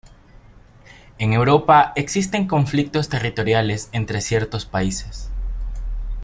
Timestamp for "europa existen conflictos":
1.33-3.07